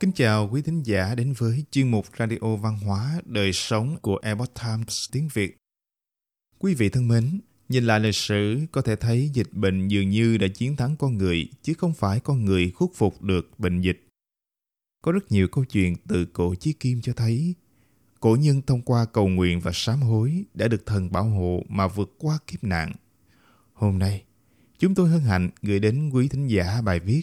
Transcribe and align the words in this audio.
Kính 0.00 0.12
chào 0.12 0.48
quý 0.52 0.62
thính 0.62 0.82
giả 0.82 1.14
đến 1.14 1.34
với 1.38 1.64
chuyên 1.70 1.90
mục 1.90 2.06
Radio 2.18 2.56
Văn 2.56 2.78
hóa 2.78 3.20
Đời 3.24 3.52
Sống 3.52 3.96
của 4.02 4.18
Epoch 4.22 4.54
Times 4.54 5.10
tiếng 5.12 5.28
Việt. 5.34 5.56
Quý 6.58 6.74
vị 6.74 6.88
thân 6.88 7.08
mến, 7.08 7.40
nhìn 7.68 7.84
lại 7.84 8.00
lịch 8.00 8.14
sử 8.14 8.60
có 8.72 8.82
thể 8.82 8.96
thấy 8.96 9.30
dịch 9.32 9.52
bệnh 9.52 9.88
dường 9.88 10.10
như 10.10 10.36
đã 10.38 10.46
chiến 10.54 10.76
thắng 10.76 10.96
con 10.96 11.18
người 11.18 11.48
chứ 11.62 11.74
không 11.74 11.94
phải 11.94 12.20
con 12.20 12.44
người 12.44 12.70
khuất 12.70 12.90
phục 12.94 13.22
được 13.22 13.50
bệnh 13.58 13.80
dịch. 13.80 14.06
Có 15.02 15.12
rất 15.12 15.32
nhiều 15.32 15.48
câu 15.48 15.64
chuyện 15.64 15.96
từ 16.08 16.24
cổ 16.24 16.54
chí 16.54 16.72
kim 16.72 17.00
cho 17.02 17.12
thấy 17.12 17.54
cổ 18.20 18.36
nhân 18.40 18.62
thông 18.66 18.82
qua 18.82 19.04
cầu 19.04 19.28
nguyện 19.28 19.60
và 19.60 19.70
sám 19.74 20.02
hối 20.02 20.44
đã 20.54 20.68
được 20.68 20.86
thần 20.86 21.12
bảo 21.12 21.24
hộ 21.24 21.62
mà 21.68 21.88
vượt 21.88 22.14
qua 22.18 22.38
kiếp 22.46 22.64
nạn. 22.64 22.92
Hôm 23.72 23.98
nay, 23.98 24.24
chúng 24.78 24.94
tôi 24.94 25.08
hân 25.08 25.20
hạnh 25.20 25.50
gửi 25.62 25.78
đến 25.78 26.10
quý 26.10 26.28
thính 26.28 26.46
giả 26.46 26.80
bài 26.84 27.00
viết 27.00 27.22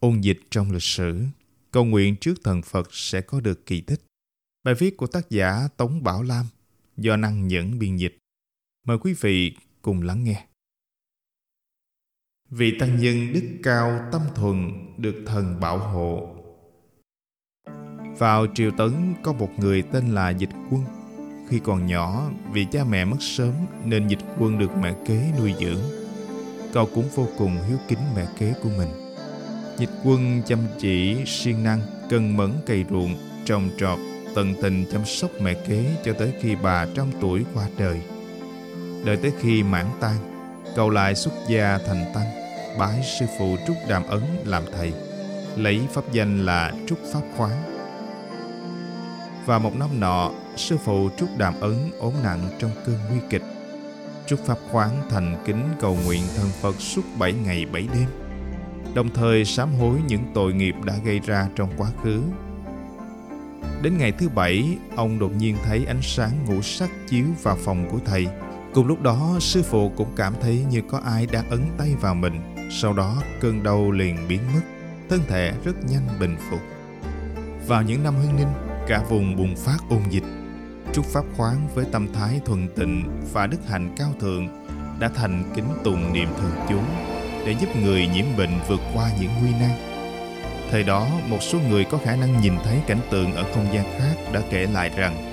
Ôn 0.00 0.20
dịch 0.20 0.40
trong 0.50 0.72
lịch 0.72 0.82
sử 0.82 1.24
cầu 1.70 1.84
nguyện 1.84 2.16
trước 2.16 2.34
thần 2.44 2.62
Phật 2.62 2.88
sẽ 2.90 3.20
có 3.20 3.40
được 3.40 3.66
kỳ 3.66 3.80
tích. 3.80 4.00
Bài 4.64 4.74
viết 4.74 4.96
của 4.96 5.06
tác 5.06 5.30
giả 5.30 5.68
Tống 5.76 6.02
Bảo 6.02 6.22
Lam 6.22 6.46
do 6.96 7.16
năng 7.16 7.48
nhẫn 7.48 7.78
biên 7.78 7.96
dịch. 7.96 8.18
Mời 8.86 8.98
quý 8.98 9.14
vị 9.20 9.56
cùng 9.82 10.02
lắng 10.02 10.24
nghe. 10.24 10.46
Vị 12.50 12.76
tăng 12.78 13.00
nhân 13.00 13.32
đức 13.32 13.42
cao 13.62 14.08
tâm 14.12 14.22
thuần 14.34 14.70
được 14.98 15.22
thần 15.26 15.60
bảo 15.60 15.78
hộ. 15.78 16.36
Vào 18.18 18.46
triều 18.54 18.70
tấn 18.78 19.14
có 19.22 19.32
một 19.32 19.50
người 19.58 19.82
tên 19.82 20.08
là 20.08 20.30
Dịch 20.30 20.50
Quân. 20.70 20.84
Khi 21.48 21.60
còn 21.64 21.86
nhỏ, 21.86 22.30
vì 22.52 22.66
cha 22.72 22.84
mẹ 22.84 23.04
mất 23.04 23.16
sớm 23.20 23.54
nên 23.84 24.08
Dịch 24.08 24.24
Quân 24.38 24.58
được 24.58 24.70
mẹ 24.82 24.96
kế 25.06 25.32
nuôi 25.38 25.54
dưỡng. 25.60 25.80
Cậu 26.72 26.88
cũng 26.94 27.08
vô 27.14 27.28
cùng 27.38 27.56
hiếu 27.68 27.78
kính 27.88 27.98
mẹ 28.16 28.26
kế 28.38 28.54
của 28.62 28.68
mình 28.68 29.09
Dịch 29.80 29.90
quân 30.04 30.42
chăm 30.46 30.58
chỉ, 30.78 31.16
siêng 31.26 31.64
năng, 31.64 31.80
cần 32.10 32.36
mẫn 32.36 32.52
cày 32.66 32.84
ruộng, 32.90 33.16
trồng 33.44 33.70
trọt, 33.78 33.98
tận 34.34 34.54
tình 34.62 34.84
chăm 34.92 35.04
sóc 35.04 35.30
mẹ 35.40 35.54
kế 35.54 35.84
cho 36.04 36.12
tới 36.12 36.32
khi 36.40 36.56
bà 36.62 36.86
trăm 36.96 37.06
tuổi 37.20 37.44
qua 37.54 37.66
đời. 37.78 38.00
Đợi 39.04 39.16
tới 39.16 39.32
khi 39.40 39.62
mãn 39.62 39.86
tan, 40.00 40.16
cậu 40.76 40.90
lại 40.90 41.14
xuất 41.14 41.32
gia 41.48 41.78
thành 41.86 42.04
tăng, 42.14 42.26
bái 42.78 43.02
sư 43.18 43.26
phụ 43.38 43.56
Trúc 43.66 43.76
Đàm 43.88 44.02
Ấn 44.06 44.22
làm 44.44 44.62
thầy, 44.76 44.92
lấy 45.56 45.80
pháp 45.92 46.12
danh 46.12 46.44
là 46.46 46.72
Trúc 46.86 46.98
Pháp 47.12 47.22
Khoáng. 47.36 47.62
Và 49.46 49.58
một 49.58 49.76
năm 49.76 50.00
nọ, 50.00 50.30
sư 50.56 50.76
phụ 50.84 51.08
Trúc 51.18 51.28
Đàm 51.38 51.60
Ấn 51.60 51.90
ốm 51.98 52.12
nặng 52.22 52.48
trong 52.58 52.70
cơn 52.86 52.96
nguy 53.10 53.20
kịch. 53.30 53.44
Trúc 54.26 54.46
Pháp 54.46 54.58
Khoáng 54.70 55.02
thành 55.10 55.42
kính 55.46 55.62
cầu 55.80 55.98
nguyện 56.04 56.22
thần 56.36 56.48
Phật 56.60 56.80
suốt 56.80 57.02
bảy 57.18 57.32
ngày 57.32 57.66
bảy 57.72 57.88
đêm 57.94 58.19
đồng 58.94 59.08
thời 59.14 59.44
sám 59.44 59.72
hối 59.74 59.98
những 60.06 60.22
tội 60.34 60.52
nghiệp 60.52 60.74
đã 60.84 60.94
gây 61.04 61.20
ra 61.24 61.48
trong 61.56 61.70
quá 61.76 61.88
khứ. 62.02 62.22
Đến 63.82 63.98
ngày 63.98 64.12
thứ 64.12 64.28
bảy, 64.28 64.78
ông 64.96 65.18
đột 65.18 65.32
nhiên 65.36 65.56
thấy 65.64 65.84
ánh 65.84 66.02
sáng 66.02 66.44
ngũ 66.44 66.62
sắc 66.62 66.90
chiếu 67.08 67.24
vào 67.42 67.56
phòng 67.64 67.88
của 67.90 67.98
thầy. 68.04 68.26
Cùng 68.74 68.86
lúc 68.86 69.02
đó, 69.02 69.36
sư 69.40 69.62
phụ 69.62 69.92
cũng 69.96 70.08
cảm 70.16 70.34
thấy 70.40 70.64
như 70.70 70.82
có 70.88 70.98
ai 70.98 71.26
đang 71.26 71.50
ấn 71.50 71.60
tay 71.78 71.94
vào 72.00 72.14
mình. 72.14 72.40
Sau 72.70 72.92
đó, 72.92 73.22
cơn 73.40 73.62
đau 73.62 73.90
liền 73.90 74.16
biến 74.28 74.40
mất, 74.54 74.60
thân 75.08 75.20
thể 75.28 75.52
rất 75.64 75.84
nhanh 75.90 76.08
bình 76.20 76.36
phục. 76.50 76.60
Vào 77.66 77.82
những 77.82 78.02
năm 78.02 78.14
hưng 78.14 78.36
ninh, 78.36 78.52
cả 78.88 79.02
vùng 79.08 79.36
bùng 79.36 79.56
phát 79.56 79.78
ôn 79.90 80.02
dịch. 80.10 80.24
Trúc 80.92 81.04
Pháp 81.04 81.24
khoáng 81.36 81.68
với 81.74 81.84
tâm 81.92 82.12
thái 82.12 82.40
thuần 82.44 82.68
tịnh 82.76 83.04
và 83.32 83.46
đức 83.46 83.68
hạnh 83.68 83.94
cao 83.96 84.12
thượng 84.20 84.48
đã 84.98 85.08
thành 85.08 85.52
kính 85.54 85.68
tùng 85.84 86.12
niệm 86.12 86.28
thường 86.40 86.66
chú 86.68 86.78
để 87.46 87.54
giúp 87.60 87.76
người 87.76 88.06
nhiễm 88.14 88.24
bệnh 88.36 88.58
vượt 88.68 88.80
qua 88.94 89.10
những 89.20 89.30
nguy 89.40 89.50
nan. 89.60 89.70
Thời 90.70 90.82
đó, 90.82 91.06
một 91.28 91.42
số 91.42 91.58
người 91.68 91.84
có 91.84 91.98
khả 92.04 92.16
năng 92.16 92.40
nhìn 92.40 92.52
thấy 92.64 92.78
cảnh 92.86 93.00
tượng 93.10 93.34
ở 93.34 93.44
không 93.54 93.66
gian 93.74 93.84
khác 93.98 94.32
đã 94.32 94.40
kể 94.50 94.66
lại 94.72 94.90
rằng 94.96 95.30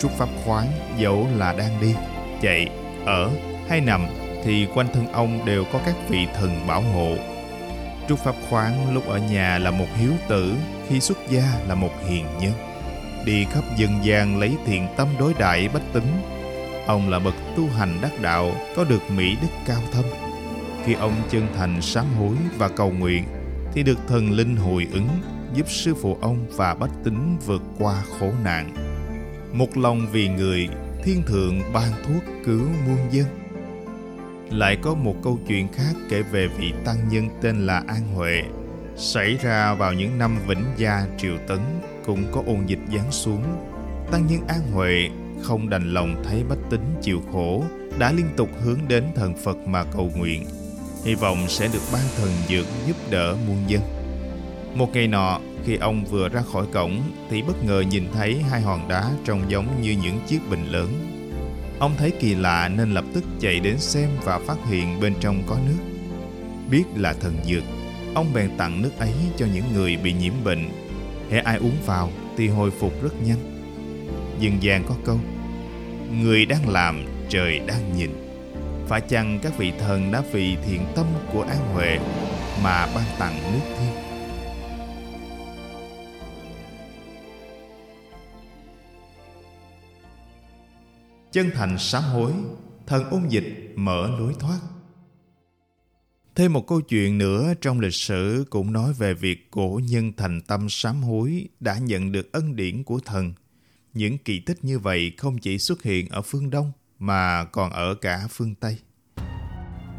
Trúc 0.00 0.10
Pháp 0.10 0.28
Khoáng 0.44 0.66
dẫu 0.98 1.26
là 1.36 1.52
đang 1.52 1.80
đi, 1.80 1.94
chạy, 2.42 2.68
ở 3.06 3.30
hay 3.68 3.80
nằm 3.80 4.06
thì 4.44 4.66
quanh 4.74 4.86
thân 4.92 5.12
ông 5.12 5.44
đều 5.44 5.64
có 5.72 5.80
các 5.86 5.94
vị 6.08 6.26
thần 6.34 6.66
bảo 6.66 6.82
hộ. 6.82 7.16
Trúc 8.08 8.18
Pháp 8.18 8.34
Khoáng 8.50 8.94
lúc 8.94 9.08
ở 9.08 9.18
nhà 9.18 9.58
là 9.58 9.70
một 9.70 9.86
hiếu 9.96 10.12
tử, 10.28 10.54
khi 10.88 11.00
xuất 11.00 11.18
gia 11.28 11.44
là 11.68 11.74
một 11.74 11.92
hiền 12.08 12.26
nhân. 12.40 12.52
Đi 13.24 13.44
khắp 13.44 13.64
dân 13.76 13.90
gian 14.02 14.38
lấy 14.40 14.56
thiện 14.66 14.88
tâm 14.96 15.08
đối 15.18 15.34
đại 15.34 15.68
bách 15.68 15.92
tính. 15.92 16.22
Ông 16.86 17.10
là 17.10 17.18
bậc 17.18 17.34
tu 17.56 17.68
hành 17.68 17.98
đắc 18.02 18.20
đạo, 18.20 18.52
có 18.76 18.84
được 18.84 19.10
mỹ 19.10 19.36
đức 19.42 19.48
cao 19.66 19.80
thâm 19.92 20.04
khi 20.86 20.94
ông 20.94 21.14
chân 21.30 21.46
thành 21.56 21.82
sám 21.82 22.06
hối 22.18 22.36
và 22.58 22.68
cầu 22.68 22.90
nguyện 22.90 23.24
thì 23.72 23.82
được 23.82 23.98
thần 24.08 24.30
linh 24.30 24.56
hồi 24.56 24.86
ứng 24.92 25.08
giúp 25.54 25.66
sư 25.68 25.94
phụ 25.94 26.18
ông 26.20 26.46
và 26.50 26.74
bách 26.74 26.90
tính 27.04 27.36
vượt 27.46 27.62
qua 27.78 28.02
khổ 28.18 28.30
nạn. 28.44 28.74
Một 29.52 29.76
lòng 29.76 30.06
vì 30.12 30.28
người, 30.28 30.68
thiên 31.04 31.22
thượng 31.22 31.60
ban 31.72 31.92
thuốc 32.06 32.22
cứu 32.44 32.60
muôn 32.86 32.98
dân. 33.10 33.26
Lại 34.50 34.78
có 34.82 34.94
một 34.94 35.14
câu 35.22 35.38
chuyện 35.48 35.68
khác 35.72 35.92
kể 36.08 36.22
về 36.22 36.48
vị 36.58 36.72
tăng 36.84 37.08
nhân 37.10 37.28
tên 37.42 37.66
là 37.66 37.82
An 37.86 38.02
Huệ. 38.14 38.42
Xảy 38.96 39.36
ra 39.42 39.74
vào 39.74 39.92
những 39.92 40.18
năm 40.18 40.36
Vĩnh 40.46 40.64
Gia 40.76 41.06
Triều 41.18 41.38
Tấn 41.48 41.60
cũng 42.04 42.24
có 42.32 42.42
ôn 42.46 42.66
dịch 42.66 42.80
giáng 42.94 43.12
xuống. 43.12 43.42
Tăng 44.10 44.26
nhân 44.26 44.40
An 44.48 44.72
Huệ 44.72 45.08
không 45.42 45.70
đành 45.70 45.94
lòng 45.94 46.22
thấy 46.24 46.44
bách 46.48 46.70
tính 46.70 46.94
chịu 47.02 47.22
khổ, 47.32 47.64
đã 47.98 48.12
liên 48.12 48.26
tục 48.36 48.48
hướng 48.60 48.80
đến 48.88 49.04
thần 49.14 49.34
Phật 49.44 49.56
mà 49.66 49.84
cầu 49.84 50.10
nguyện 50.16 50.44
hy 51.06 51.14
vọng 51.14 51.48
sẽ 51.48 51.68
được 51.72 51.82
ban 51.92 52.02
thần 52.16 52.30
dược 52.48 52.66
giúp 52.86 52.96
đỡ 53.10 53.36
muôn 53.46 53.56
dân. 53.66 53.82
Một 54.74 54.90
ngày 54.92 55.06
nọ, 55.06 55.40
khi 55.64 55.76
ông 55.76 56.04
vừa 56.04 56.28
ra 56.28 56.42
khỏi 56.52 56.66
cổng 56.72 57.02
thì 57.30 57.42
bất 57.42 57.64
ngờ 57.64 57.80
nhìn 57.90 58.04
thấy 58.12 58.42
hai 58.50 58.60
hòn 58.60 58.88
đá 58.88 59.10
trông 59.24 59.50
giống 59.50 59.82
như 59.82 59.96
những 60.02 60.18
chiếc 60.26 60.38
bình 60.50 60.66
lớn. 60.66 60.88
Ông 61.78 61.94
thấy 61.98 62.12
kỳ 62.20 62.34
lạ 62.34 62.68
nên 62.68 62.90
lập 62.90 63.04
tức 63.14 63.24
chạy 63.40 63.60
đến 63.60 63.78
xem 63.78 64.10
và 64.24 64.38
phát 64.38 64.56
hiện 64.70 65.00
bên 65.00 65.14
trong 65.20 65.42
có 65.46 65.58
nước. 65.66 65.84
Biết 66.70 66.84
là 66.96 67.12
thần 67.12 67.36
dược, 67.44 67.62
ông 68.14 68.34
bèn 68.34 68.56
tặng 68.56 68.82
nước 68.82 68.98
ấy 68.98 69.14
cho 69.36 69.46
những 69.54 69.64
người 69.74 69.96
bị 69.96 70.12
nhiễm 70.12 70.32
bệnh. 70.44 70.68
Hễ 71.30 71.38
ai 71.38 71.56
uống 71.56 71.76
vào 71.86 72.10
thì 72.36 72.48
hồi 72.48 72.70
phục 72.70 73.02
rất 73.02 73.22
nhanh. 73.26 73.68
Dân 74.40 74.62
gian 74.62 74.84
có 74.88 74.94
câu, 75.04 75.18
người 76.22 76.46
đang 76.46 76.68
làm, 76.68 77.04
trời 77.28 77.60
đang 77.66 77.96
nhìn 77.96 78.25
phải 78.88 79.00
chăng 79.00 79.38
các 79.42 79.58
vị 79.58 79.72
thần 79.78 80.12
đã 80.12 80.22
vì 80.32 80.56
thiện 80.56 80.86
tâm 80.96 81.06
của 81.32 81.42
An 81.42 81.74
Huệ 81.74 81.98
mà 82.62 82.86
ban 82.94 83.04
tặng 83.18 83.52
nước 83.52 83.74
thiên? 83.78 83.94
Chân 91.32 91.50
thành 91.54 91.78
sám 91.78 92.02
hối, 92.02 92.32
thần 92.86 93.10
ôn 93.10 93.28
dịch 93.28 93.72
mở 93.74 94.10
lối 94.18 94.34
thoát. 94.38 94.60
Thêm 96.34 96.52
một 96.52 96.66
câu 96.66 96.80
chuyện 96.80 97.18
nữa 97.18 97.54
trong 97.60 97.80
lịch 97.80 97.94
sử 97.94 98.44
cũng 98.50 98.72
nói 98.72 98.92
về 98.92 99.14
việc 99.14 99.50
cổ 99.50 99.80
nhân 99.88 100.12
thành 100.16 100.40
tâm 100.40 100.68
sám 100.68 101.02
hối 101.02 101.48
đã 101.60 101.78
nhận 101.78 102.12
được 102.12 102.32
ân 102.32 102.56
điển 102.56 102.84
của 102.84 103.00
thần. 103.04 103.32
Những 103.94 104.18
kỳ 104.18 104.40
tích 104.40 104.64
như 104.64 104.78
vậy 104.78 105.12
không 105.16 105.38
chỉ 105.38 105.58
xuất 105.58 105.82
hiện 105.82 106.08
ở 106.08 106.22
phương 106.22 106.50
Đông 106.50 106.72
mà 106.98 107.44
còn 107.44 107.70
ở 107.70 107.94
cả 107.94 108.26
phương 108.30 108.54
Tây. 108.54 108.78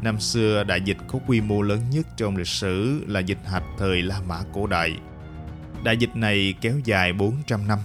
Năm 0.02 0.20
xưa, 0.20 0.64
đại 0.64 0.80
dịch 0.80 0.96
có 1.08 1.18
quy 1.26 1.40
mô 1.40 1.62
lớn 1.62 1.80
nhất 1.90 2.06
trong 2.16 2.36
lịch 2.36 2.46
sử 2.46 3.04
là 3.06 3.20
dịch 3.20 3.38
hạch 3.44 3.64
thời 3.78 4.02
La 4.02 4.20
Mã 4.28 4.38
cổ 4.52 4.66
đại. 4.66 4.96
Đại 5.84 5.96
dịch 5.96 6.16
này 6.16 6.54
kéo 6.60 6.78
dài 6.84 7.12
400 7.12 7.68
năm, 7.68 7.78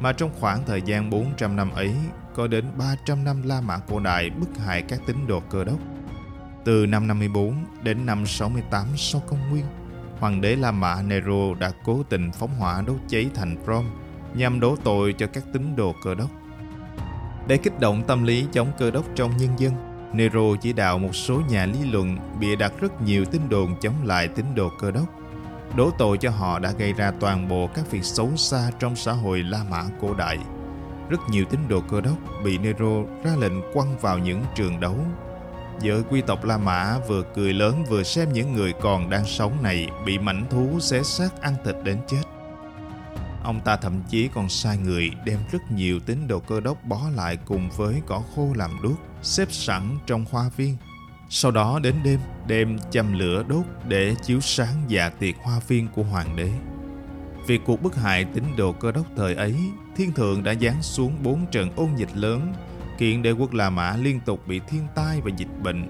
mà 0.00 0.12
trong 0.12 0.30
khoảng 0.40 0.64
thời 0.66 0.82
gian 0.82 1.10
400 1.10 1.56
năm 1.56 1.70
ấy, 1.70 1.94
có 2.34 2.46
đến 2.46 2.64
300 2.78 3.24
năm 3.24 3.42
La 3.42 3.60
Mã 3.60 3.78
cổ 3.78 4.00
đại 4.00 4.30
bức 4.30 4.48
hại 4.58 4.82
các 4.82 5.00
tín 5.06 5.26
đồ 5.26 5.40
cơ 5.40 5.64
đốc. 5.64 5.78
Từ 6.64 6.86
năm 6.86 7.06
54 7.06 7.64
đến 7.82 8.06
năm 8.06 8.26
68 8.26 8.86
sau 8.96 9.22
công 9.26 9.50
nguyên, 9.50 9.64
Hoàng 10.18 10.40
đế 10.40 10.56
La 10.56 10.70
Mã 10.70 11.02
Nero 11.02 11.54
đã 11.60 11.72
cố 11.84 12.02
tình 12.08 12.32
phóng 12.32 12.54
hỏa 12.58 12.82
đốt 12.86 12.96
cháy 13.08 13.30
thành 13.34 13.56
Rome 13.66 13.88
nhằm 14.34 14.60
đổ 14.60 14.76
tội 14.84 15.12
cho 15.18 15.26
các 15.26 15.44
tín 15.52 15.76
đồ 15.76 15.94
cơ 16.04 16.14
đốc. 16.14 16.30
Để 17.48 17.56
kích 17.56 17.80
động 17.80 18.02
tâm 18.06 18.22
lý 18.22 18.46
chống 18.52 18.72
cơ 18.78 18.90
đốc 18.90 19.04
trong 19.14 19.36
nhân 19.36 19.50
dân, 19.58 19.72
Nero 20.12 20.56
chỉ 20.60 20.72
đạo 20.72 20.98
một 20.98 21.14
số 21.14 21.40
nhà 21.48 21.66
lý 21.66 21.90
luận 21.90 22.16
bịa 22.40 22.56
đặt 22.56 22.72
rất 22.80 23.02
nhiều 23.02 23.24
tin 23.24 23.48
đồn 23.48 23.76
chống 23.80 23.94
lại 24.04 24.28
tín 24.28 24.44
đồ 24.54 24.70
cơ 24.80 24.90
đốc, 24.90 25.04
đổ 25.76 25.90
tội 25.98 26.18
cho 26.18 26.30
họ 26.30 26.58
đã 26.58 26.72
gây 26.78 26.92
ra 26.92 27.12
toàn 27.20 27.48
bộ 27.48 27.68
các 27.74 27.90
việc 27.90 28.04
xấu 28.04 28.36
xa 28.36 28.70
trong 28.78 28.96
xã 28.96 29.12
hội 29.12 29.42
La 29.42 29.64
Mã 29.70 29.82
cổ 30.00 30.14
đại. 30.14 30.38
Rất 31.08 31.20
nhiều 31.30 31.44
tín 31.50 31.60
đồ 31.68 31.80
cơ 31.80 32.00
đốc 32.00 32.16
bị 32.44 32.58
Nero 32.58 33.02
ra 33.24 33.30
lệnh 33.38 33.72
quăng 33.72 33.98
vào 33.98 34.18
những 34.18 34.44
trường 34.54 34.80
đấu. 34.80 34.96
Giới 35.80 36.02
quy 36.10 36.20
tộc 36.20 36.44
La 36.44 36.58
Mã 36.58 36.98
vừa 37.08 37.22
cười 37.34 37.52
lớn 37.52 37.84
vừa 37.88 38.02
xem 38.02 38.32
những 38.32 38.52
người 38.52 38.72
còn 38.80 39.10
đang 39.10 39.24
sống 39.24 39.62
này 39.62 39.88
bị 40.06 40.18
mảnh 40.18 40.46
thú 40.50 40.80
xé 40.80 41.02
xác 41.02 41.40
ăn 41.40 41.54
thịt 41.64 41.76
đến 41.84 41.98
chết. 42.06 42.22
Ông 43.48 43.60
ta 43.60 43.76
thậm 43.76 44.02
chí 44.08 44.28
còn 44.34 44.48
sai 44.48 44.78
người 44.78 45.10
đem 45.24 45.38
rất 45.52 45.72
nhiều 45.72 46.00
tín 46.00 46.28
đồ 46.28 46.40
cơ 46.40 46.60
đốc 46.60 46.84
bó 46.84 47.00
lại 47.16 47.38
cùng 47.44 47.70
với 47.76 48.02
cỏ 48.06 48.22
khô 48.34 48.52
làm 48.54 48.70
đuốc, 48.82 48.98
xếp 49.22 49.52
sẵn 49.52 49.98
trong 50.06 50.24
hoa 50.30 50.50
viên. 50.56 50.76
Sau 51.28 51.50
đó 51.50 51.78
đến 51.82 51.94
đêm, 52.04 52.20
đem 52.46 52.78
châm 52.90 53.18
lửa 53.18 53.44
đốt 53.48 53.64
để 53.88 54.14
chiếu 54.22 54.40
sáng 54.40 54.74
dạ 54.88 55.08
tiệc 55.08 55.36
hoa 55.36 55.60
viên 55.68 55.88
của 55.88 56.02
hoàng 56.02 56.36
đế. 56.36 56.50
Vì 57.46 57.58
cuộc 57.58 57.82
bức 57.82 57.96
hại 57.96 58.24
tín 58.24 58.44
đồ 58.56 58.72
cơ 58.72 58.92
đốc 58.92 59.06
thời 59.16 59.34
ấy, 59.34 59.54
thiên 59.96 60.12
thượng 60.12 60.42
đã 60.42 60.54
giáng 60.54 60.82
xuống 60.82 61.12
bốn 61.22 61.46
trận 61.46 61.70
ôn 61.76 61.88
dịch 61.96 62.16
lớn, 62.16 62.52
kiện 62.98 63.22
đế 63.22 63.32
quốc 63.32 63.52
La 63.52 63.70
Mã 63.70 63.96
liên 63.96 64.20
tục 64.20 64.40
bị 64.46 64.60
thiên 64.68 64.86
tai 64.94 65.20
và 65.20 65.30
dịch 65.36 65.62
bệnh. 65.62 65.88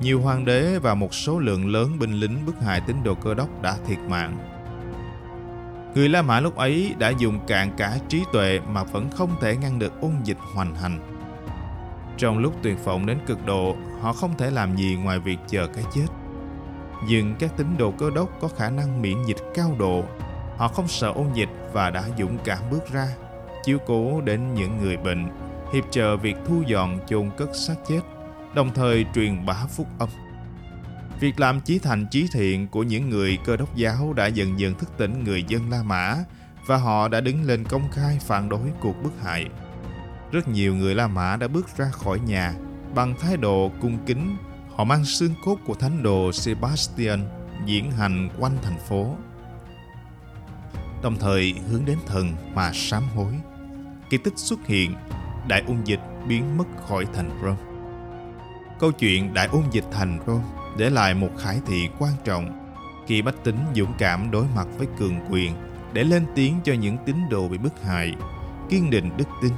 Nhiều 0.00 0.20
hoàng 0.20 0.44
đế 0.44 0.78
và 0.78 0.94
một 0.94 1.14
số 1.14 1.38
lượng 1.38 1.66
lớn 1.66 1.98
binh 1.98 2.12
lính 2.12 2.46
bức 2.46 2.60
hại 2.62 2.80
tín 2.86 2.96
đồ 3.04 3.14
cơ 3.14 3.34
đốc 3.34 3.62
đã 3.62 3.76
thiệt 3.86 3.98
mạng. 3.98 4.57
Người 5.98 6.08
La 6.08 6.22
Mã 6.22 6.40
lúc 6.40 6.56
ấy 6.56 6.94
đã 6.98 7.08
dùng 7.08 7.46
cạn 7.46 7.70
cả 7.76 7.98
trí 8.08 8.22
tuệ 8.32 8.60
mà 8.68 8.82
vẫn 8.82 9.10
không 9.10 9.30
thể 9.40 9.56
ngăn 9.56 9.78
được 9.78 10.00
ôn 10.00 10.12
dịch 10.24 10.36
hoành 10.54 10.74
hành. 10.74 10.98
Trong 12.18 12.38
lúc 12.38 12.54
tuyệt 12.62 12.84
vọng 12.84 13.06
đến 13.06 13.18
cực 13.26 13.46
độ, 13.46 13.76
họ 14.00 14.12
không 14.12 14.36
thể 14.38 14.50
làm 14.50 14.76
gì 14.76 14.96
ngoài 15.02 15.18
việc 15.18 15.36
chờ 15.48 15.66
cái 15.66 15.84
chết. 15.94 16.06
Nhưng 17.08 17.34
các 17.38 17.56
tín 17.56 17.66
đồ 17.78 17.90
cơ 17.90 18.10
đốc 18.14 18.40
có 18.40 18.48
khả 18.48 18.70
năng 18.70 19.02
miễn 19.02 19.16
dịch 19.26 19.36
cao 19.54 19.76
độ. 19.78 20.04
Họ 20.56 20.68
không 20.68 20.88
sợ 20.88 21.12
ôn 21.14 21.26
dịch 21.34 21.50
và 21.72 21.90
đã 21.90 22.04
dũng 22.18 22.38
cảm 22.44 22.58
bước 22.70 22.92
ra, 22.92 23.08
chiếu 23.64 23.78
cố 23.86 24.20
đến 24.20 24.54
những 24.54 24.78
người 24.82 24.96
bệnh, 24.96 25.28
hiệp 25.72 25.84
trợ 25.90 26.16
việc 26.16 26.36
thu 26.46 26.62
dọn 26.66 26.98
chôn 27.06 27.30
cất 27.36 27.48
xác 27.66 27.76
chết, 27.88 28.00
đồng 28.54 28.70
thời 28.74 29.06
truyền 29.14 29.46
bá 29.46 29.64
phúc 29.76 29.86
âm. 29.98 30.08
Việc 31.20 31.40
làm 31.40 31.60
chí 31.60 31.78
thành 31.78 32.06
chí 32.10 32.28
thiện 32.32 32.68
của 32.68 32.82
những 32.82 33.10
người 33.10 33.38
cơ 33.44 33.56
đốc 33.56 33.76
giáo 33.76 34.12
đã 34.12 34.26
dần 34.26 34.58
dần 34.58 34.74
thức 34.74 34.88
tỉnh 34.98 35.24
người 35.24 35.44
dân 35.48 35.70
La 35.70 35.82
Mã 35.82 36.16
và 36.66 36.76
họ 36.76 37.08
đã 37.08 37.20
đứng 37.20 37.42
lên 37.42 37.64
công 37.64 37.90
khai 37.90 38.18
phản 38.20 38.48
đối 38.48 38.72
cuộc 38.80 39.02
bức 39.02 39.12
hại. 39.22 39.46
Rất 40.32 40.48
nhiều 40.48 40.74
người 40.74 40.94
La 40.94 41.06
Mã 41.06 41.36
đã 41.36 41.48
bước 41.48 41.76
ra 41.76 41.90
khỏi 41.90 42.20
nhà 42.20 42.54
bằng 42.94 43.14
thái 43.20 43.36
độ 43.36 43.70
cung 43.80 43.98
kính. 44.06 44.36
Họ 44.76 44.84
mang 44.84 45.04
xương 45.04 45.34
cốt 45.44 45.58
của 45.66 45.74
thánh 45.74 46.02
đồ 46.02 46.32
Sebastian 46.32 47.20
diễn 47.66 47.90
hành 47.90 48.28
quanh 48.38 48.56
thành 48.62 48.78
phố. 48.88 49.16
Đồng 51.02 51.16
thời 51.20 51.54
hướng 51.70 51.84
đến 51.84 51.98
thần 52.06 52.32
mà 52.54 52.72
sám 52.74 53.02
hối. 53.14 53.32
Kỳ 54.10 54.18
tích 54.18 54.38
xuất 54.38 54.66
hiện, 54.66 54.94
đại 55.48 55.62
ung 55.66 55.86
dịch 55.86 56.00
biến 56.28 56.58
mất 56.58 56.64
khỏi 56.88 57.06
thành 57.14 57.30
Rome. 57.42 57.62
Câu 58.80 58.92
chuyện 58.92 59.34
đại 59.34 59.48
ung 59.52 59.64
dịch 59.72 59.84
thành 59.92 60.18
Rome 60.26 60.57
để 60.78 60.90
lại 60.90 61.14
một 61.14 61.30
khải 61.38 61.60
thị 61.66 61.88
quan 61.98 62.12
trọng 62.24 62.74
khi 63.06 63.22
bách 63.22 63.44
tính 63.44 63.58
dũng 63.74 63.92
cảm 63.98 64.30
đối 64.30 64.44
mặt 64.56 64.66
với 64.78 64.86
cường 64.98 65.20
quyền 65.30 65.52
để 65.92 66.04
lên 66.04 66.26
tiếng 66.34 66.60
cho 66.64 66.72
những 66.72 66.96
tín 67.06 67.16
đồ 67.30 67.48
bị 67.48 67.58
bức 67.58 67.82
hại, 67.82 68.14
kiên 68.70 68.90
định 68.90 69.10
đức 69.16 69.28
tin, 69.42 69.52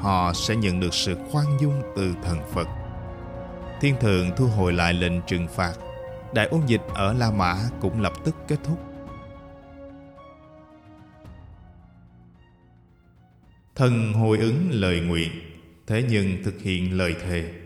họ 0.00 0.32
sẽ 0.32 0.56
nhận 0.56 0.80
được 0.80 0.94
sự 0.94 1.16
khoan 1.30 1.46
dung 1.60 1.82
từ 1.96 2.14
thần 2.22 2.38
Phật. 2.52 2.68
Thiên 3.80 3.94
thượng 4.00 4.30
thu 4.36 4.46
hồi 4.46 4.72
lại 4.72 4.94
lệnh 4.94 5.22
trừng 5.26 5.48
phạt, 5.48 5.74
đại 6.34 6.46
ôn 6.46 6.60
dịch 6.66 6.82
ở 6.94 7.12
La 7.12 7.30
Mã 7.30 7.56
cũng 7.80 8.00
lập 8.00 8.12
tức 8.24 8.36
kết 8.48 8.56
thúc. 8.64 8.78
Thần 13.74 14.12
hồi 14.12 14.38
ứng 14.38 14.68
lời 14.70 15.00
nguyện, 15.00 15.30
thế 15.86 16.04
nhưng 16.10 16.44
thực 16.44 16.62
hiện 16.62 16.98
lời 16.98 17.14
thề. 17.28 17.63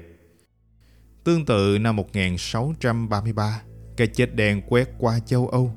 Tương 1.29 1.45
tự 1.45 1.79
năm 1.81 1.97
1633, 1.97 3.63
cái 3.97 4.07
chết 4.07 4.35
đen 4.35 4.63
quét 4.69 4.89
qua 4.99 5.19
châu 5.27 5.49
Âu, 5.49 5.73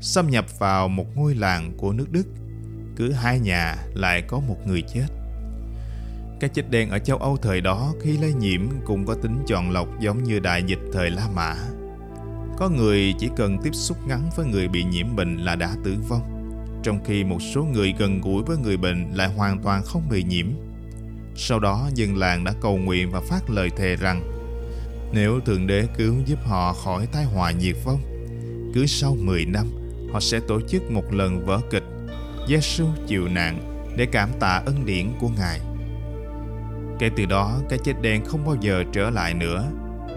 xâm 0.00 0.30
nhập 0.30 0.58
vào 0.58 0.88
một 0.88 1.16
ngôi 1.16 1.34
làng 1.34 1.72
của 1.76 1.92
nước 1.92 2.06
Đức. 2.10 2.26
Cứ 2.96 3.12
hai 3.12 3.38
nhà 3.38 3.76
lại 3.94 4.22
có 4.28 4.40
một 4.40 4.56
người 4.66 4.82
chết. 4.94 5.06
Cái 6.40 6.50
chết 6.54 6.70
đen 6.70 6.90
ở 6.90 6.98
châu 6.98 7.16
Âu 7.16 7.36
thời 7.36 7.60
đó 7.60 7.92
khi 8.02 8.18
lây 8.18 8.32
nhiễm 8.32 8.60
cũng 8.84 9.06
có 9.06 9.14
tính 9.14 9.38
chọn 9.46 9.70
lọc 9.70 9.88
giống 10.00 10.22
như 10.22 10.38
đại 10.38 10.62
dịch 10.62 10.78
thời 10.92 11.10
La 11.10 11.28
Mã. 11.34 11.54
Có 12.56 12.68
người 12.68 13.14
chỉ 13.18 13.28
cần 13.36 13.58
tiếp 13.62 13.74
xúc 13.74 13.98
ngắn 14.06 14.30
với 14.36 14.46
người 14.46 14.68
bị 14.68 14.84
nhiễm 14.84 15.16
bệnh 15.16 15.36
là 15.36 15.56
đã 15.56 15.74
tử 15.84 15.96
vong, 16.08 16.52
trong 16.82 17.04
khi 17.04 17.24
một 17.24 17.38
số 17.54 17.64
người 17.64 17.94
gần 17.98 18.20
gũi 18.20 18.42
với 18.42 18.56
người 18.56 18.76
bệnh 18.76 19.10
lại 19.14 19.28
hoàn 19.28 19.62
toàn 19.62 19.82
không 19.84 20.08
bị 20.10 20.22
nhiễm. 20.22 20.46
Sau 21.36 21.58
đó 21.58 21.90
dân 21.94 22.16
làng 22.16 22.44
đã 22.44 22.52
cầu 22.60 22.76
nguyện 22.76 23.10
và 23.10 23.20
phát 23.20 23.50
lời 23.50 23.70
thề 23.76 23.96
rằng 23.96 24.39
nếu 25.12 25.40
Thượng 25.40 25.66
Đế 25.66 25.86
cứu 25.96 26.14
giúp 26.26 26.38
họ 26.44 26.72
khỏi 26.72 27.06
tai 27.12 27.24
họa 27.24 27.52
diệt 27.60 27.76
vong, 27.84 28.00
cứ 28.74 28.86
sau 28.86 29.16
10 29.20 29.44
năm, 29.44 29.66
họ 30.12 30.20
sẽ 30.20 30.40
tổ 30.40 30.60
chức 30.60 30.90
một 30.90 31.12
lần 31.12 31.46
vở 31.46 31.60
kịch 31.70 31.84
Giêsu 32.48 32.86
chịu 33.06 33.28
nạn 33.28 33.58
để 33.96 34.06
cảm 34.06 34.28
tạ 34.40 34.62
ân 34.66 34.86
điển 34.86 35.06
của 35.20 35.28
Ngài. 35.28 35.60
Kể 36.98 37.10
từ 37.16 37.24
đó, 37.24 37.58
cái 37.68 37.78
chết 37.84 37.92
đen 38.02 38.24
không 38.24 38.46
bao 38.46 38.56
giờ 38.60 38.84
trở 38.92 39.10
lại 39.10 39.34
nữa. 39.34 39.64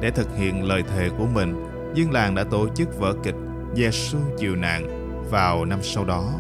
Để 0.02 0.12
thực 0.12 0.38
hiện 0.38 0.64
lời 0.64 0.84
thề 0.84 1.10
của 1.18 1.26
mình, 1.34 1.66
dân 1.96 2.12
làng 2.12 2.36
đã 2.36 2.44
tổ 2.44 2.68
chức 2.76 3.00
vở 3.00 3.14
kịch 3.24 3.36
Giêsu 3.76 4.18
chịu 4.40 4.56
nạn 4.56 4.88
vào 5.30 5.66
năm 5.66 5.80
sau 5.82 6.06
đó. 6.06 6.34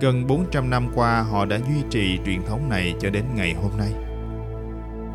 Gần 0.00 0.26
400 0.26 0.70
năm 0.70 0.88
qua, 0.94 1.22
họ 1.22 1.44
đã 1.44 1.58
duy 1.58 1.82
trì 1.90 2.18
truyền 2.26 2.42
thống 2.42 2.68
này 2.68 2.94
cho 3.00 3.10
đến 3.10 3.24
ngày 3.34 3.54
hôm 3.54 3.70
nay. 3.78 4.09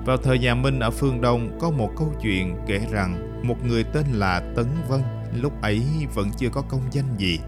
Vào 0.06 0.18
thời 0.18 0.40
nhà 0.40 0.56
Minh 0.56 0.80
ở 0.80 0.92
phương 0.92 1.22
Đông 1.22 1.58
có 1.60 1.72
một 1.72 1.92
câu 1.98 2.14
chuyện 2.22 2.56
kể 2.68 2.82
rằng 2.92 3.42
một 3.48 3.66
người 3.66 3.84
tên 3.84 4.06
là 4.12 4.40
Tấn 4.56 4.66
Vân 4.90 5.02
lúc 5.42 5.62
ấy 5.62 5.84
vẫn 6.14 6.30
chưa 6.38 6.50
có 6.50 6.62
công 6.62 6.82
danh 6.92 7.18
gì. 7.18 7.40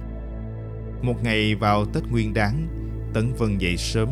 Một 1.02 1.24
ngày 1.24 1.56
vào 1.56 1.86
Tết 1.86 2.04
Nguyên 2.12 2.34
Đán, 2.34 2.68
Tấn 3.14 3.34
Vân 3.38 3.58
dậy 3.58 3.78
sớm, 3.78 4.10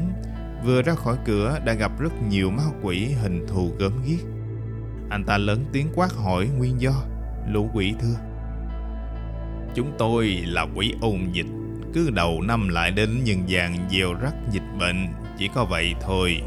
vừa 0.66 0.82
ra 0.82 0.94
khỏi 0.96 1.18
cửa 1.26 1.60
đã 1.66 1.74
gặp 1.74 2.00
rất 2.00 2.14
nhiều 2.30 2.52
ma 2.52 2.64
quỷ 2.82 3.06
hình 3.06 3.46
thù 3.48 3.72
gớm 3.80 3.94
ghiếc. 4.06 4.26
Anh 5.10 5.24
ta 5.24 5.38
lớn 5.38 5.66
tiếng 5.72 5.88
quát 5.96 6.14
hỏi 6.14 6.48
nguyên 6.58 6.82
do, 6.82 6.94
lũ 7.52 7.70
quỷ 7.74 7.94
thưa. 8.00 8.16
Chúng 9.76 9.92
tôi 9.98 10.28
là 10.28 10.66
quỷ 10.76 10.94
ôn 11.02 11.20
dịch, 11.32 11.48
cứ 11.94 12.10
đầu 12.10 12.42
năm 12.42 12.70
lại 12.70 12.92
đến 12.92 13.24
nhân 13.24 13.50
gian 13.50 13.90
gieo 13.92 14.14
rắc 14.14 14.34
dịch 14.52 14.78
bệnh, 14.80 15.08
chỉ 15.38 15.50
có 15.56 15.66
vậy 15.66 15.94
thôi. 16.02 16.42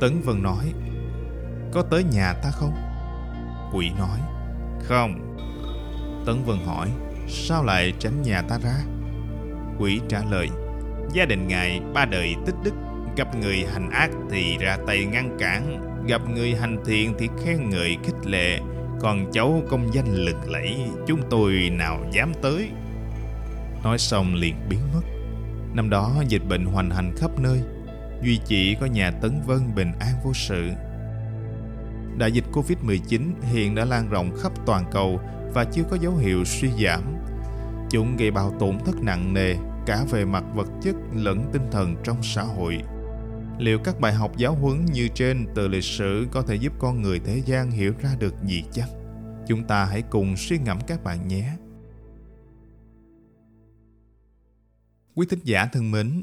Tấn 0.00 0.20
Vân 0.20 0.42
nói, 0.42 0.72
Có 1.72 1.82
tới 1.82 2.04
nhà 2.04 2.32
ta 2.42 2.50
không? 2.50 2.74
Quỷ 3.72 3.90
nói, 3.98 4.18
Không 4.82 5.36
Tấn 6.26 6.44
Vân 6.44 6.58
hỏi, 6.66 6.90
Sao 7.28 7.64
lại 7.64 7.92
tránh 7.98 8.22
nhà 8.22 8.42
ta 8.42 8.58
ra? 8.58 8.76
Quỷ 9.78 10.00
trả 10.08 10.22
lời, 10.30 10.48
Gia 11.12 11.24
đình 11.24 11.48
ngài 11.48 11.80
ba 11.94 12.04
đời 12.04 12.34
tích 12.46 12.54
đức, 12.64 12.74
Gặp 13.16 13.36
người 13.36 13.66
hành 13.72 13.90
ác 13.90 14.10
thì 14.30 14.56
ra 14.60 14.78
tay 14.86 15.04
ngăn 15.04 15.36
cản, 15.38 15.82
Gặp 16.08 16.22
người 16.28 16.54
hành 16.54 16.78
thiện 16.86 17.14
thì 17.18 17.28
khen 17.44 17.70
ngợi 17.70 17.96
khích 18.04 18.26
lệ, 18.26 18.58
Còn 19.00 19.32
cháu 19.32 19.62
công 19.68 19.94
danh 19.94 20.14
lực 20.14 20.36
lẫy, 20.48 20.76
Chúng 21.06 21.20
tôi 21.30 21.70
nào 21.72 21.98
dám 22.12 22.32
tới 22.42 22.68
Nói 23.84 23.98
xong 23.98 24.34
liền 24.34 24.54
biến 24.68 24.80
mất 24.94 25.02
Năm 25.74 25.90
đó 25.90 26.22
dịch 26.28 26.42
bệnh 26.48 26.64
hoành 26.66 26.90
hành 26.90 27.12
khắp 27.16 27.30
nơi 27.40 27.60
duy 28.22 28.40
chỉ 28.46 28.74
có 28.80 28.86
nhà 28.86 29.10
Tấn 29.10 29.40
Vân 29.46 29.74
bình 29.74 29.92
an 30.00 30.14
vô 30.24 30.32
sự. 30.34 30.70
Đại 32.18 32.32
dịch 32.32 32.44
Covid-19 32.52 33.20
hiện 33.42 33.74
đã 33.74 33.84
lan 33.84 34.08
rộng 34.08 34.36
khắp 34.42 34.52
toàn 34.66 34.84
cầu 34.92 35.20
và 35.54 35.64
chưa 35.64 35.82
có 35.90 35.96
dấu 36.00 36.16
hiệu 36.16 36.44
suy 36.44 36.68
giảm. 36.84 37.02
Chúng 37.90 38.16
gây 38.16 38.30
bao 38.30 38.52
tổn 38.60 38.78
thất 38.84 38.96
nặng 39.02 39.34
nề 39.34 39.54
cả 39.86 40.04
về 40.10 40.24
mặt 40.24 40.44
vật 40.54 40.68
chất 40.82 40.94
lẫn 41.14 41.50
tinh 41.52 41.62
thần 41.70 41.96
trong 42.04 42.22
xã 42.22 42.42
hội. 42.42 42.78
Liệu 43.58 43.78
các 43.78 44.00
bài 44.00 44.12
học 44.12 44.36
giáo 44.36 44.54
huấn 44.54 44.84
như 44.84 45.08
trên 45.14 45.46
từ 45.54 45.68
lịch 45.68 45.84
sử 45.84 46.26
có 46.32 46.42
thể 46.42 46.54
giúp 46.54 46.72
con 46.78 47.02
người 47.02 47.20
thế 47.24 47.42
gian 47.46 47.70
hiểu 47.70 47.92
ra 48.00 48.16
được 48.18 48.34
gì 48.44 48.64
chăng? 48.72 48.88
Chúng 49.46 49.64
ta 49.64 49.84
hãy 49.84 50.02
cùng 50.02 50.36
suy 50.36 50.58
ngẫm 50.58 50.78
các 50.86 51.04
bạn 51.04 51.28
nhé. 51.28 51.56
Quý 55.14 55.26
thính 55.30 55.40
giả 55.44 55.66
thân 55.72 55.90
mến, 55.90 56.22